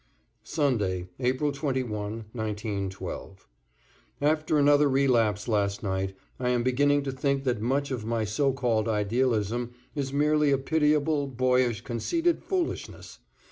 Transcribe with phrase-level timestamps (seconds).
[0.27, 3.37] =, Sunday, April 21, 1912.=
[4.19, 8.51] After another relapse last night, I am beginning to think that much of my so
[8.51, 13.19] called idealism is merely a pitiable, boyish, conceited foolishness.